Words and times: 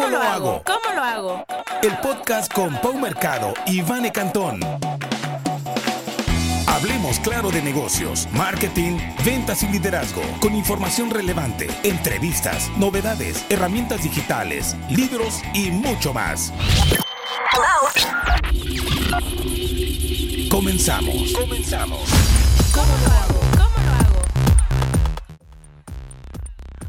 ¿Cómo, 0.00 0.12
lo 0.12 0.22
hago? 0.22 0.62
¿Cómo 0.64 0.94
lo 0.94 1.02
hago? 1.02 1.44
El 1.82 1.94
podcast 1.98 2.50
con 2.50 2.74
Pau 2.80 2.94
Mercado 2.94 3.52
y 3.66 3.82
Vane 3.82 4.10
Cantón. 4.10 4.58
Hablemos 6.66 7.20
claro 7.20 7.50
de 7.50 7.60
negocios, 7.60 8.26
marketing, 8.32 8.96
ventas 9.26 9.62
y 9.62 9.68
liderazgo, 9.68 10.22
con 10.40 10.54
información 10.54 11.10
relevante, 11.10 11.68
entrevistas, 11.82 12.70
novedades, 12.78 13.44
herramientas 13.50 14.02
digitales, 14.02 14.74
libros 14.88 15.42
y 15.52 15.70
mucho 15.70 16.14
más. 16.14 16.50
Comenzamos. 20.50 21.34
Comenzamos. 21.34 22.00
¿Cómo 22.72 22.92
lo 23.04 23.12
hago? 23.12 23.40
¿Cómo 23.50 23.76
lo 23.84 23.92
hago? 23.92 24.22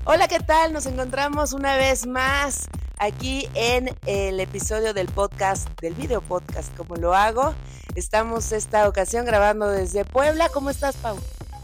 Hola, 0.06 0.30
¿qué 0.30 0.40
tal? 0.40 0.72
Nos 0.72 0.86
encontramos 0.86 1.52
una 1.52 1.76
vez 1.76 2.08
más 2.08 2.70
aquí 3.02 3.50
en 3.56 3.90
el 4.06 4.40
episodio 4.40 4.94
del 4.94 5.08
podcast, 5.08 5.68
del 5.82 5.96
video 5.96 6.22
podcast, 6.22 6.76
como 6.78 6.96
lo 6.96 7.16
hago. 7.16 7.56
Estamos 7.96 8.52
esta 8.52 8.88
ocasión 8.88 9.26
grabando 9.26 9.68
desde 9.68 10.06
Puebla. 10.06 10.50
¿Cómo 10.50 10.70
estás, 10.70 10.96
Pau? 10.98 11.18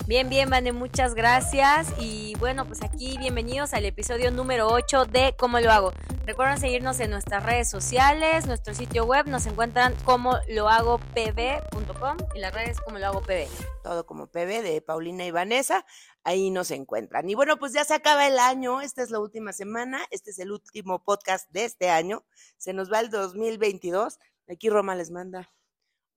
Bien, 0.08 0.30
bien, 0.30 0.50
Vane, 0.50 0.72
muchas 0.72 1.14
gracias. 1.14 1.94
Y 2.00 2.34
bueno, 2.40 2.66
pues 2.66 2.82
aquí 2.82 3.18
bienvenidos 3.20 3.74
al 3.74 3.86
episodio 3.86 4.32
número 4.32 4.68
8 4.68 5.06
de 5.06 5.36
¿Cómo 5.38 5.60
lo 5.60 5.72
hago? 5.72 5.94
Recuerden 6.26 6.58
seguirnos 6.60 7.00
en 7.02 7.12
nuestras 7.12 7.44
redes 7.44 7.70
sociales, 7.70 8.48
nuestro 8.48 8.74
sitio 8.74 9.06
web, 9.06 9.28
nos 9.28 9.46
encuentran 9.46 9.94
como 10.06 10.38
lo 10.50 10.70
hago 10.70 11.00
pb.com 11.14 12.18
y 12.36 12.40
las 12.40 12.54
redes 12.54 12.80
como 12.82 13.00
lo 13.00 13.06
hago 13.06 13.22
pb. 13.22 13.48
Todo 13.84 14.06
como 14.06 14.28
PB 14.28 14.64
de 14.64 14.82
Paulina 14.86 15.26
y 15.26 15.32
Vanessa. 15.32 15.86
Ahí 16.28 16.52
nos 16.52 16.72
encuentran. 16.72 17.30
Y 17.30 17.36
bueno, 17.36 17.56
pues 17.56 17.72
ya 17.72 17.86
se 17.86 17.94
acaba 17.94 18.28
el 18.28 18.38
año. 18.38 18.82
Esta 18.82 19.02
es 19.02 19.12
la 19.12 19.20
última 19.22 19.54
semana. 19.54 20.06
Este 20.12 20.32
es 20.32 20.40
el 20.40 20.52
último 20.52 21.02
podcast 21.02 21.50
de 21.52 21.64
este 21.64 21.90
año. 21.90 22.26
Se 22.58 22.74
nos 22.74 22.92
va 22.92 23.00
el 23.00 23.10
2022. 23.10 24.20
Aquí 24.50 24.70
Roma 24.70 24.94
les 24.94 25.10
manda 25.10 25.50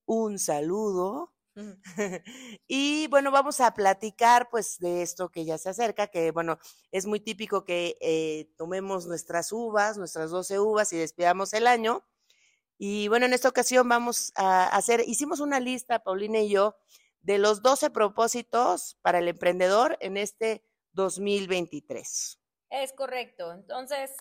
un 0.07 0.41
saludo. 0.41 1.33
y 2.67 3.07
bueno, 3.07 3.31
vamos 3.31 3.61
a 3.61 3.73
platicar 3.73 4.49
pues 4.51 4.81
de 4.81 5.03
esto 5.03 5.29
que 5.29 5.45
ya 5.45 5.59
se 5.59 5.69
acerca, 5.69 6.09
que 6.09 6.33
bueno, 6.33 6.59
es 6.91 7.07
muy 7.07 7.21
típico 7.21 7.65
que 7.65 7.97
eh, 8.01 8.51
tomemos 8.57 9.07
nuestras 9.07 9.53
uvas, 9.53 9.97
nuestras 9.97 10.33
12 10.33 10.59
uvas 10.59 10.93
y 10.93 10.97
despidamos 10.97 11.53
el 11.53 11.69
año. 11.69 12.05
Y 12.79 13.07
bueno, 13.07 13.27
en 13.27 13.33
esta 13.33 13.49
ocasión 13.49 13.89
vamos 13.89 14.33
a 14.35 14.67
hacer, 14.77 15.05
hicimos 15.07 15.39
una 15.39 15.61
lista, 15.61 16.01
Paulina 16.01 16.41
y 16.41 16.49
yo, 16.49 16.75
de 17.23 17.39
los 17.39 17.63
12 17.63 17.91
propósitos 17.91 18.97
para 19.03 19.19
el 19.19 19.29
emprendedor 19.29 19.97
en 20.01 20.17
este 20.17 20.65
2023. 20.93 22.39
Es 22.71 22.93
correcto. 22.93 23.53
Entonces, 23.53 24.13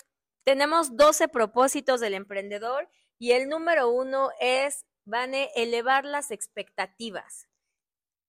tenemos 0.43 0.95
12 0.95 1.27
propósitos 1.27 1.99
del 1.99 2.13
emprendedor 2.13 2.89
y 3.17 3.31
el 3.31 3.49
número 3.49 3.89
uno 3.89 4.29
es, 4.39 4.85
Vane, 5.05 5.51
elevar 5.55 6.05
las 6.05 6.31
expectativas. 6.31 7.47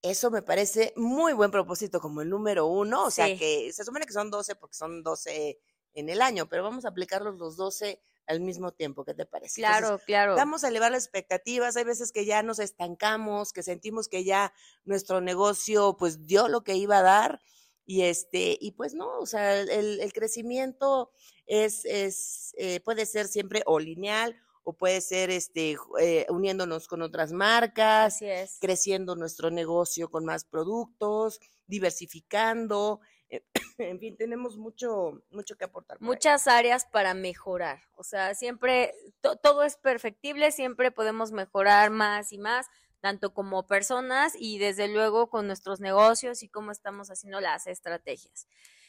Eso 0.03 0.31
me 0.31 0.43
parece 0.43 0.95
muy 0.97 1.35
buen 1.35 1.51
propósito 1.51 2.01
como 2.01 2.23
el 2.23 2.31
número 2.31 2.67
uno, 2.67 3.05
o 3.05 3.11
sea 3.11 3.37
que 3.37 3.71
se 3.73 3.85
supone 3.85 4.07
que 4.07 4.15
son 4.15 4.31
12 4.31 4.57
porque 4.57 4.75
son 4.75 5.03
12 5.03 5.61
en 5.95 6.09
el 6.09 6.23
año, 6.23 6.49
pero 6.49 6.63
vamos 6.63 6.85
a 6.85 6.89
aplicarlos 6.89 7.37
los 7.39 7.57
12 7.57 8.01
al 8.27 8.41
mismo 8.41 8.73
tiempo, 8.73 9.05
¿qué 9.05 9.15
te 9.15 9.27
parece? 9.27 9.61
Entonces, 9.61 9.81
Claro, 9.81 9.99
claro. 10.07 10.37
Vamos 10.37 10.63
a 10.63 10.69
elevar 10.69 10.93
las 10.93 11.05
expectativas, 11.05 11.77
hay 11.77 11.85
veces 11.85 12.13
que 12.13 12.25
ya 12.25 12.43
nos 12.43 12.59
estancamos, 12.61 13.53
que 13.53 13.63
sentimos 13.63 14.09
que 14.09 14.23
ya 14.25 14.53
nuestro 14.85 15.21
negocio 15.21 15.97
pues 15.99 16.27
dio 16.27 16.49
lo 16.49 16.63
que 16.63 16.77
iba 16.77 16.99
a 16.99 17.03
dar 17.03 17.41
y 17.85 18.03
este, 18.03 18.57
y 18.61 18.73
pues 18.73 18.95
no, 18.95 19.19
o 19.19 19.27
sea, 19.27 19.59
el, 19.61 20.01
el 20.01 20.13
crecimiento 20.13 21.11
es, 21.47 21.85
es 21.85 22.55
eh, 22.57 22.79
puede 22.81 23.05
ser 23.05 23.27
siempre 23.27 23.63
o 23.67 23.81
lineal 23.81 24.37
o 24.63 24.75
puede 24.75 25.01
ser 25.01 25.31
este, 25.31 25.77
eh, 26.01 26.27
uniéndonos 26.29 26.87
con 26.87 27.03
otras 27.03 27.33
marcas, 27.33 28.15
Así 28.15 28.27
es. 28.27 28.59
creciendo 28.61 29.17
nuestro 29.17 29.51
negocio 29.51 30.09
con 30.09 30.25
más 30.25 30.45
productos, 30.45 31.41
diversificando, 31.67 33.01
en 33.79 33.99
fin, 33.99 34.17
tenemos 34.17 34.57
mucho, 34.57 35.23
mucho 35.31 35.57
que 35.57 35.65
aportar. 35.65 35.99
ahí. 36.01 36.07
muchas 36.07 36.47
áreas 36.49 36.85
para 36.85 37.15
mejorar. 37.15 37.81
O 37.97 38.05
sea, 38.05 38.35
siempre 38.35 38.95
to- 39.21 39.37
todo 39.37 39.63
es 39.63 39.77
perfectible, 39.77 40.53
siempre 40.53 40.91
podemos 40.91 41.33
mejorar 41.33 41.91
más 41.91 42.33
y 42.33 42.39
más, 42.39 42.67
tanto 43.01 43.33
como 43.33 43.67
personas 43.67 44.35
y 44.39 44.59
desde 44.59 44.89
luego 44.89 45.31
con 45.31 45.47
nuestros 45.47 45.81
negocios 45.81 46.43
y 46.43 46.49
cómo 46.49 46.71
estamos 46.73 47.11
haciendo 47.11 47.41
las 47.41 47.67
estrategias. 47.67 48.47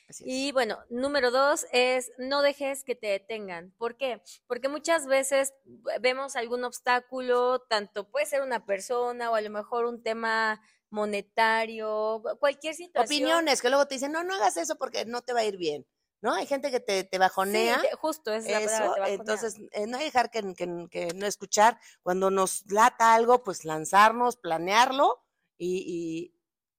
Así 0.09 0.25
es. 0.25 0.29
Y 0.29 0.51
bueno, 0.51 0.77
número 0.89 1.31
dos 1.31 1.65
es 1.71 2.11
no 2.17 2.41
dejes 2.41 2.83
que 2.83 2.95
te 2.95 3.07
detengan. 3.07 3.71
¿Por 3.77 3.95
qué? 3.95 4.21
Porque 4.47 4.67
muchas 4.67 5.07
veces 5.07 5.53
vemos 6.01 6.35
algún 6.35 6.65
obstáculo, 6.65 7.59
tanto 7.69 8.09
puede 8.09 8.25
ser 8.25 8.41
una 8.41 8.65
persona 8.65 9.31
o 9.31 9.35
a 9.35 9.41
lo 9.41 9.49
mejor 9.49 9.85
un 9.85 10.03
tema 10.03 10.61
monetario, 10.91 12.21
cualquier 12.39 12.75
situación. 12.75 13.05
opiniones 13.05 13.61
que 13.61 13.69
luego 13.69 13.87
te 13.87 13.95
dicen, 13.95 14.11
no, 14.11 14.23
no 14.23 14.35
hagas 14.35 14.57
eso 14.57 14.75
porque 14.77 15.05
no 15.05 15.21
te 15.21 15.33
va 15.33 15.39
a 15.41 15.45
ir 15.45 15.57
bien, 15.57 15.85
¿no? 16.21 16.33
Hay 16.33 16.45
gente 16.45 16.71
que 16.71 16.79
te, 16.79 17.03
te 17.03 17.17
Sí, 17.17 17.19
bajonea. 17.19 17.81
te- 17.81 17.95
justo 17.95 18.31
es 18.33 18.49
la 18.49 18.59
palabra, 18.61 18.93
te 18.93 18.99
bajonea. 18.99 19.15
entonces 19.15 19.55
eh, 19.71 19.87
no 19.87 19.97
hay 19.97 20.05
dejar 20.05 20.29
que, 20.31 20.41
que- 20.55 20.87
que 20.89 21.13
no 21.15 21.25
escuchar. 21.25 21.79
Cuando 22.03 22.29
nos 22.31 22.63
lata 22.71 23.13
algo, 23.13 23.43
pues 23.43 23.65
lanzarnos, 23.65 24.37
planearlo 24.37 25.23
y, 25.57 26.31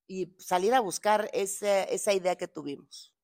y- 0.09 0.25
y 0.25 0.35
salir 0.39 0.75
a 0.75 0.81
buscar 0.81 1.31
esa, 1.33 1.85
esa 1.85 2.13
idea 2.13 2.37
que 2.37 2.49
tuvimos. 2.49 3.15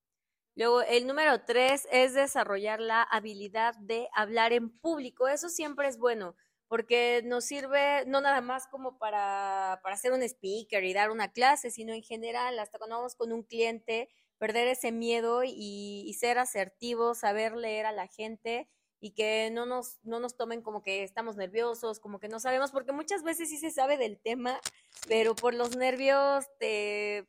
Luego, 0.55 0.83
el 0.83 1.07
número 1.07 1.45
tres 1.45 1.87
es 1.93 2.15
desarrollar 2.15 2.81
la 2.81 3.03
habilidad 3.03 3.75
de 3.77 4.09
hablar 4.13 4.53
en 4.53 4.71
público. 4.81 5.29
Eso 5.29 5.49
siempre 5.49 5.87
es 5.89 5.99
bueno, 5.99 6.35
porque 6.69 7.23
nos 7.25 7.45
sirve 7.45 8.05
no 8.07 8.21
nada 8.21 8.41
más 8.41 8.67
como 8.67 8.99
para, 8.99 9.81
para 9.83 9.97
ser 9.97 10.13
un 10.13 10.23
speaker 10.23 10.85
y 10.85 10.93
dar 10.93 11.11
una 11.11 11.33
clase, 11.33 11.71
sino 11.71 11.95
en 11.95 12.03
general, 12.03 12.59
hasta 12.59 12.79
cuando 12.79 12.97
vamos 12.97 13.15
con 13.15 13.33
un 13.33 13.43
cliente, 13.43 14.09
perder 14.39 14.69
ese 14.69 14.93
miedo 14.93 15.43
y, 15.45 16.15
ser 16.19 16.39
asertivos, 16.39 17.19
saber 17.19 17.57
leer 17.57 17.87
a 17.87 17.93
la 17.93 18.07
gente 18.07 18.69
y 19.01 19.13
que 19.13 19.51
no 19.53 19.65
nos, 19.67 19.99
no 20.03 20.21
nos 20.21 20.37
tomen 20.37 20.63
como 20.63 20.83
que 20.83 21.05
estamos 21.05 21.37
nerviosos, 21.37 22.01
como 22.01 22.19
que 22.19 22.29
no 22.29 22.41
sabemos, 22.41 22.71
porque 22.71 22.93
muchas 22.93 23.23
veces 23.23 23.49
sí 23.49 23.57
se 23.57 23.71
sabe 23.71 23.97
del 23.97 24.21
tema, 24.21 24.61
pero 25.09 25.35
por 25.35 25.55
los 25.55 25.77
nervios 25.77 26.47
te... 26.59 27.29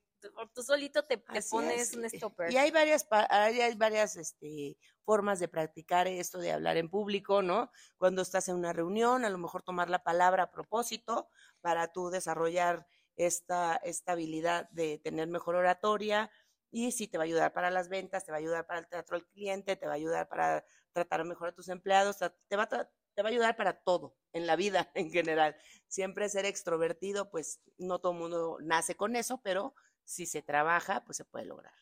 Tú 0.53 0.63
solito 0.63 1.03
te, 1.05 1.17
te 1.17 1.41
pones 1.49 1.89
es, 1.89 1.93
un 1.93 2.05
y- 2.05 2.09
stopper. 2.09 2.51
Y 2.51 2.57
hay 2.57 2.71
varias, 2.71 3.07
hay 3.11 3.75
varias 3.75 4.15
este, 4.15 4.77
formas 5.03 5.39
de 5.39 5.47
practicar 5.47 6.07
esto 6.07 6.39
de 6.39 6.51
hablar 6.51 6.77
en 6.77 6.89
público, 6.89 7.41
¿no? 7.41 7.71
Cuando 7.97 8.21
estás 8.21 8.49
en 8.49 8.55
una 8.55 8.73
reunión, 8.73 9.25
a 9.25 9.29
lo 9.29 9.37
mejor 9.37 9.63
tomar 9.63 9.89
la 9.89 10.03
palabra 10.03 10.43
a 10.43 10.51
propósito 10.51 11.29
para 11.61 11.91
tú 11.91 12.09
desarrollar 12.09 12.87
esta, 13.15 13.75
esta 13.77 14.13
habilidad 14.13 14.69
de 14.71 14.99
tener 14.99 15.27
mejor 15.27 15.55
oratoria 15.55 16.31
y 16.71 16.91
sí 16.91 17.07
te 17.07 17.17
va 17.17 17.23
a 17.23 17.25
ayudar 17.25 17.53
para 17.53 17.71
las 17.71 17.89
ventas, 17.89 18.25
te 18.25 18.31
va 18.31 18.37
a 18.37 18.39
ayudar 18.39 18.65
para 18.67 18.79
el 18.79 18.87
trato 18.87 19.15
al 19.15 19.25
cliente, 19.27 19.75
te 19.75 19.85
va 19.85 19.93
a 19.93 19.95
ayudar 19.95 20.27
para 20.27 20.65
tratar 20.93 21.25
mejor 21.25 21.49
a 21.49 21.55
tus 21.55 21.69
empleados, 21.69 22.17
te 22.17 22.55
va 22.55 22.63
a, 22.63 22.67
te 22.67 23.23
va 23.23 23.29
a 23.29 23.31
ayudar 23.31 23.57
para 23.57 23.81
todo 23.81 24.15
en 24.31 24.47
la 24.47 24.55
vida 24.55 24.91
en 24.95 25.11
general. 25.11 25.55
Siempre 25.87 26.29
ser 26.29 26.45
extrovertido, 26.45 27.29
pues 27.29 27.61
no 27.77 27.99
todo 27.99 28.13
el 28.13 28.19
mundo 28.19 28.57
nace 28.61 28.95
con 28.95 29.15
eso, 29.15 29.41
pero 29.43 29.73
si 30.09 30.25
se 30.25 30.41
trabaja, 30.41 31.03
pues 31.05 31.17
se 31.17 31.25
puede 31.25 31.45
lograr. 31.45 31.73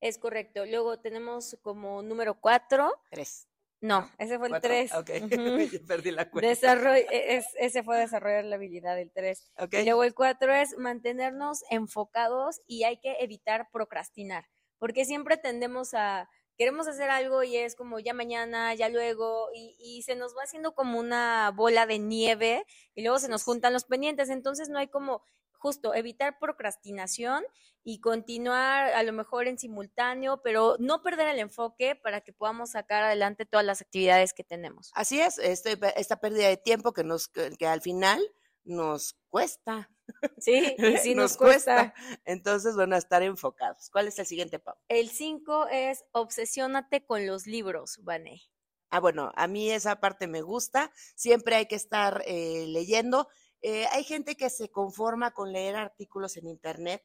Es 0.00 0.18
correcto. 0.18 0.66
Luego 0.66 0.98
tenemos 1.00 1.56
como 1.62 2.02
número 2.02 2.40
cuatro. 2.40 2.92
Tres. 3.10 3.48
No, 3.80 4.10
ese 4.18 4.38
fue 4.38 4.48
el 4.48 4.60
tres. 4.60 4.92
Ok, 4.92 5.08
perdí 5.86 6.10
la 6.10 6.28
cuenta. 6.30 6.50
Desarroll- 6.50 7.06
e- 7.10 7.36
es- 7.36 7.54
ese 7.58 7.84
fue 7.84 7.96
desarrollar 7.98 8.44
la 8.44 8.56
habilidad, 8.56 8.98
el 8.98 9.12
tres. 9.12 9.52
Ok, 9.56 9.74
Y 9.74 9.84
luego 9.84 10.02
el 10.02 10.14
cuatro 10.14 10.52
es 10.52 10.76
mantenernos 10.78 11.62
enfocados 11.70 12.60
y 12.66 12.82
hay 12.82 12.98
que 12.98 13.16
evitar 13.20 13.68
procrastinar, 13.72 14.46
porque 14.78 15.04
siempre 15.04 15.36
tendemos 15.36 15.94
a, 15.94 16.28
queremos 16.56 16.88
hacer 16.88 17.08
algo 17.10 17.44
y 17.44 17.56
es 17.56 17.76
como 17.76 18.00
ya 18.00 18.14
mañana, 18.14 18.74
ya 18.74 18.88
luego, 18.88 19.48
y, 19.54 19.76
y 19.78 20.02
se 20.02 20.16
nos 20.16 20.36
va 20.36 20.42
haciendo 20.42 20.74
como 20.74 20.98
una 20.98 21.52
bola 21.54 21.86
de 21.86 22.00
nieve 22.00 22.64
y 22.96 23.02
luego 23.02 23.20
se 23.20 23.28
nos 23.28 23.44
juntan 23.44 23.72
los 23.72 23.84
pendientes, 23.84 24.28
entonces 24.28 24.68
no 24.68 24.78
hay 24.80 24.88
como 24.88 25.22
justo 25.58 25.94
evitar 25.94 26.38
procrastinación 26.38 27.44
y 27.84 28.00
continuar 28.00 28.92
a 28.92 29.02
lo 29.02 29.12
mejor 29.12 29.48
en 29.48 29.58
simultáneo, 29.58 30.42
pero 30.42 30.76
no 30.78 31.02
perder 31.02 31.28
el 31.28 31.38
enfoque 31.38 31.96
para 31.96 32.20
que 32.20 32.32
podamos 32.32 32.70
sacar 32.70 33.04
adelante 33.04 33.46
todas 33.46 33.64
las 33.64 33.80
actividades 33.80 34.32
que 34.34 34.44
tenemos. 34.44 34.90
así 34.94 35.20
es, 35.20 35.38
este- 35.38 35.78
esta 35.96 36.20
pérdida 36.20 36.48
de 36.48 36.56
tiempo 36.56 36.92
que, 36.92 37.04
nos, 37.04 37.28
que, 37.28 37.66
al 37.66 37.80
final 37.80 38.20
nos 38.64 39.16
cuesta. 39.28 39.90
Sí, 40.38 40.76
y 40.78 40.96
sí 40.98 41.14
nos, 41.14 41.36
cuesta. 41.36 41.94
Entonces, 42.24 42.74
bueno, 42.74 42.96
estar 42.96 43.22
enfocados. 43.22 43.90
¿Cuál 43.90 44.08
es 44.08 44.18
el 44.18 44.26
siguiente, 44.26 44.58
Pau? 44.58 44.76
El 44.88 45.08
5 45.08 45.68
es 45.68 46.04
obsesiónate 46.12 47.04
con 47.04 47.26
los 47.26 47.46
libros, 47.46 47.98
Vané. 48.02 48.42
Ah, 48.90 49.00
bueno, 49.00 49.32
a 49.34 49.46
mí 49.46 49.70
esa 49.70 50.00
parte 50.00 50.26
me 50.26 50.40
gusta. 50.40 50.90
Siempre 51.14 51.56
hay 51.56 51.66
que 51.66 51.74
estar 51.74 52.22
eh, 52.26 52.66
leyendo. 52.68 53.28
Eh, 53.62 53.86
hay 53.92 54.04
gente 54.04 54.36
que 54.36 54.50
se 54.50 54.70
conforma 54.70 55.32
con 55.32 55.52
leer 55.52 55.76
artículos 55.76 56.36
en 56.36 56.46
internet, 56.48 57.04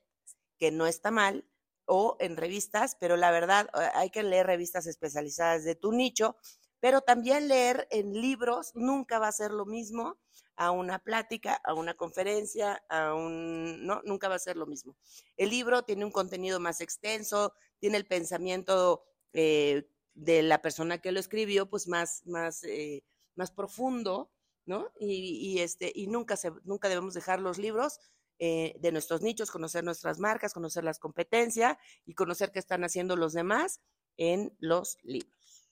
que 0.58 0.72
no 0.72 0.86
está 0.88 1.12
mal, 1.12 1.46
o 1.86 2.16
en 2.20 2.38
revistas, 2.38 2.96
pero 3.00 3.18
la 3.18 3.32
verdad 3.32 3.70
eh, 3.74 3.90
hay 3.96 4.10
que 4.10 4.24
leer 4.24 4.48
revistas 4.48 4.88
especializadas 4.88 5.64
de 5.64 5.76
tu 5.76 5.92
nicho, 5.92 6.38
pero 6.80 7.02
también 7.02 7.48
leer 7.48 7.88
en 7.92 8.14
libros 8.14 8.72
nunca 8.76 9.20
va 9.20 9.28
a 9.28 9.32
ser 9.32 9.52
lo 9.52 9.66
mismo 9.66 10.18
a 10.56 10.72
una 10.72 11.00
plática, 11.00 11.60
a 11.64 11.74
una 11.74 11.96
conferencia, 11.96 12.84
a 12.90 13.14
un, 13.14 13.86
no, 13.86 14.02
nunca 14.04 14.28
va 14.28 14.36
a 14.36 14.40
ser 14.40 14.56
lo 14.56 14.68
mismo. 14.68 14.96
El 15.38 15.50
libro 15.50 15.84
tiene 15.84 16.06
un 16.06 16.12
contenido 16.12 16.60
más 16.60 16.82
extenso, 16.82 17.54
tiene 17.80 17.98
el 17.98 18.06
pensamiento 18.06 19.04
eh, 19.34 19.88
de 20.14 20.44
la 20.44 20.62
persona 20.62 21.00
que 21.00 21.12
lo 21.12 21.20
escribió, 21.20 21.70
pues 21.70 21.88
más, 21.88 22.22
más, 22.26 22.64
eh, 22.64 23.04
más 23.36 23.52
profundo, 23.52 24.30
¿no? 24.66 24.92
Y, 25.00 25.60
este, 25.60 25.92
y 25.94 26.08
nunca, 26.08 26.38
se, 26.38 26.52
nunca 26.64 26.90
debemos 26.90 27.14
dejar 27.14 27.40
los 27.40 27.58
libros 27.58 28.00
eh, 28.40 28.76
de 28.80 28.92
nuestros 28.92 29.22
nichos, 29.22 29.52
conocer 29.52 29.84
nuestras 29.84 30.20
marcas, 30.20 30.54
conocer 30.54 30.84
las 30.84 31.00
competencias 31.00 31.78
y 32.06 32.14
conocer 32.14 32.52
qué 32.52 32.60
están 32.60 32.84
haciendo 32.84 33.16
los 33.16 33.34
demás 33.34 33.82
en 34.18 34.56
los 34.60 34.98
libros. 35.04 35.70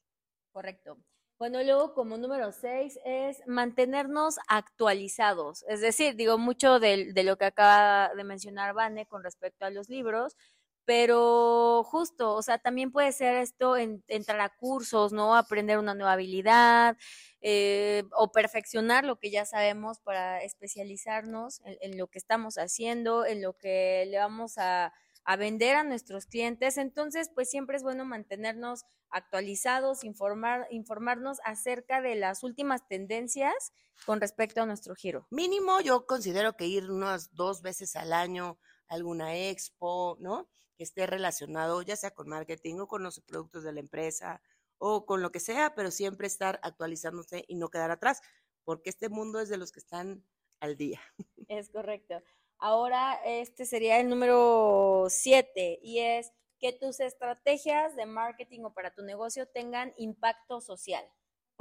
Correcto. 0.51 0.97
Bueno, 1.39 1.63
luego 1.63 1.95
como 1.95 2.17
número 2.17 2.51
seis 2.51 2.99
es 3.03 3.41
mantenernos 3.47 4.37
actualizados. 4.47 5.63
Es 5.67 5.81
decir, 5.81 6.15
digo 6.15 6.37
mucho 6.37 6.79
de, 6.79 7.13
de, 7.13 7.23
lo 7.23 7.37
que 7.37 7.45
acaba 7.45 8.13
de 8.13 8.23
mencionar 8.23 8.75
Vane 8.75 9.07
con 9.07 9.23
respecto 9.23 9.65
a 9.65 9.71
los 9.71 9.89
libros, 9.89 10.37
pero 10.85 11.83
justo, 11.83 12.33
o 12.33 12.41
sea, 12.41 12.57
también 12.57 12.91
puede 12.91 13.11
ser 13.11 13.35
esto 13.35 13.77
en, 13.77 14.03
entrar 14.07 14.39
a 14.41 14.49
cursos, 14.49 15.13
¿no? 15.13 15.35
Aprender 15.35 15.77
una 15.77 15.93
nueva 15.93 16.13
habilidad 16.13 16.97
eh, 17.41 18.03
o 18.15 18.31
perfeccionar 18.31 19.05
lo 19.05 19.19
que 19.19 19.31
ya 19.31 19.45
sabemos 19.45 19.99
para 19.99 20.41
especializarnos 20.41 21.61
en, 21.65 21.97
lo 21.97 22.07
que 22.07 22.19
estamos 22.19 22.57
haciendo, 22.57 23.25
en 23.25 23.41
lo 23.41 23.57
que 23.57 24.05
le 24.09 24.17
vamos 24.17 24.57
a, 24.57 24.93
a 25.23 25.35
vender 25.35 25.75
a 25.75 25.83
nuestros 25.83 26.25
clientes. 26.25 26.77
Entonces, 26.77 27.29
pues 27.33 27.49
siempre 27.49 27.77
es 27.77 27.83
bueno 27.83 28.05
mantenernos 28.05 28.85
actualizados, 29.09 30.03
informar, 30.03 30.67
informarnos 30.71 31.39
acerca 31.43 32.01
de 32.01 32.15
las 32.15 32.43
últimas 32.43 32.87
tendencias 32.87 33.73
con 34.05 34.19
respecto 34.19 34.61
a 34.61 34.65
nuestro 34.65 34.95
giro. 34.95 35.27
Mínimo, 35.29 35.79
yo 35.81 36.05
considero 36.05 36.53
que 36.53 36.65
ir 36.65 36.89
unas 36.89 37.33
dos 37.35 37.61
veces 37.61 37.95
al 37.95 38.13
año 38.13 38.57
alguna 38.91 39.35
expo, 39.35 40.17
¿no? 40.19 40.47
que 40.77 40.83
esté 40.83 41.05
relacionado 41.05 41.81
ya 41.81 41.95
sea 41.95 42.11
con 42.11 42.27
marketing 42.27 42.79
o 42.79 42.87
con 42.87 43.03
los 43.03 43.19
productos 43.21 43.63
de 43.63 43.71
la 43.71 43.79
empresa 43.79 44.41
o 44.77 45.05
con 45.05 45.21
lo 45.21 45.31
que 45.31 45.39
sea, 45.39 45.75
pero 45.75 45.91
siempre 45.91 46.27
estar 46.27 46.59
actualizándose 46.63 47.45
y 47.47 47.55
no 47.55 47.69
quedar 47.69 47.91
atrás, 47.91 48.19
porque 48.63 48.89
este 48.89 49.09
mundo 49.09 49.39
es 49.39 49.47
de 49.49 49.57
los 49.57 49.71
que 49.71 49.79
están 49.79 50.25
al 50.59 50.77
día. 50.77 50.99
Es 51.47 51.69
correcto. 51.69 52.21
Ahora 52.57 53.19
este 53.25 53.65
sería 53.65 53.99
el 53.99 54.09
número 54.09 55.07
siete 55.09 55.79
y 55.81 55.99
es 55.99 56.31
que 56.59 56.73
tus 56.73 56.99
estrategias 56.99 57.95
de 57.95 58.05
marketing 58.05 58.61
o 58.63 58.73
para 58.73 58.93
tu 58.93 59.03
negocio 59.03 59.47
tengan 59.47 59.93
impacto 59.97 60.61
social 60.61 61.05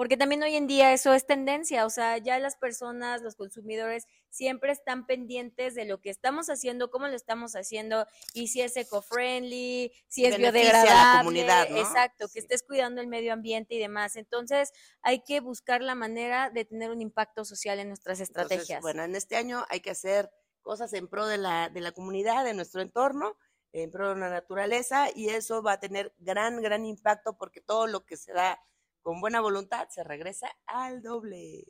porque 0.00 0.16
también 0.16 0.42
hoy 0.42 0.56
en 0.56 0.66
día 0.66 0.94
eso 0.94 1.12
es 1.12 1.26
tendencia, 1.26 1.84
o 1.84 1.90
sea, 1.90 2.16
ya 2.16 2.38
las 2.38 2.56
personas, 2.56 3.20
los 3.20 3.34
consumidores 3.34 4.06
siempre 4.30 4.72
están 4.72 5.04
pendientes 5.04 5.74
de 5.74 5.84
lo 5.84 6.00
que 6.00 6.08
estamos 6.08 6.48
haciendo, 6.48 6.90
cómo 6.90 7.06
lo 7.06 7.14
estamos 7.14 7.54
haciendo 7.54 8.06
y 8.32 8.48
si 8.48 8.62
es 8.62 8.74
eco-friendly, 8.78 9.92
si 10.08 10.24
es 10.24 10.38
biodegradable, 10.38 10.90
la 10.90 11.18
comunidad, 11.18 11.76
exacto, 11.76 12.28
que 12.32 12.38
estés 12.38 12.62
cuidando 12.62 13.02
el 13.02 13.08
medio 13.08 13.34
ambiente 13.34 13.74
y 13.74 13.78
demás. 13.78 14.16
Entonces, 14.16 14.72
hay 15.02 15.22
que 15.22 15.40
buscar 15.40 15.82
la 15.82 15.94
manera 15.94 16.48
de 16.48 16.64
tener 16.64 16.90
un 16.90 17.02
impacto 17.02 17.44
social 17.44 17.78
en 17.78 17.88
nuestras 17.88 18.20
estrategias. 18.20 18.80
bueno, 18.80 19.02
en 19.02 19.14
este 19.14 19.36
año 19.36 19.66
hay 19.68 19.80
que 19.80 19.90
hacer 19.90 20.30
cosas 20.62 20.94
en 20.94 21.08
pro 21.08 21.26
de 21.26 21.36
la, 21.36 21.68
de 21.68 21.82
la 21.82 21.92
comunidad, 21.92 22.46
de 22.46 22.54
nuestro 22.54 22.80
entorno, 22.80 23.36
en 23.74 23.90
pro 23.90 24.14
de 24.14 24.18
la 24.18 24.30
naturaleza 24.30 25.08
y 25.14 25.28
eso 25.28 25.62
va 25.62 25.72
a 25.72 25.80
tener 25.80 26.14
gran, 26.16 26.62
gran 26.62 26.86
impacto 26.86 27.36
porque 27.36 27.60
todo 27.60 27.86
lo 27.86 28.06
que 28.06 28.16
se 28.16 28.32
da 28.32 28.58
con 29.02 29.20
buena 29.20 29.40
voluntad 29.40 29.88
se 29.88 30.04
regresa 30.04 30.50
al 30.66 31.02
doble. 31.02 31.64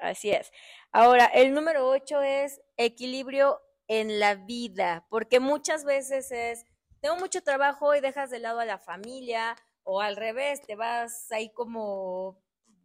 Así 0.00 0.30
es. 0.30 0.50
Ahora, 0.90 1.26
el 1.26 1.54
número 1.54 1.88
ocho 1.88 2.22
es 2.22 2.60
equilibrio 2.76 3.60
en 3.88 4.18
la 4.18 4.34
vida, 4.34 5.06
porque 5.10 5.40
muchas 5.40 5.84
veces 5.84 6.30
es, 6.32 6.64
tengo 7.00 7.16
mucho 7.16 7.42
trabajo 7.42 7.94
y 7.94 8.00
dejas 8.00 8.30
de 8.30 8.38
lado 8.38 8.60
a 8.60 8.64
la 8.64 8.78
familia, 8.78 9.56
o 9.84 10.00
al 10.00 10.16
revés, 10.16 10.62
te 10.62 10.76
vas 10.76 11.30
ahí 11.32 11.52
como 11.52 12.40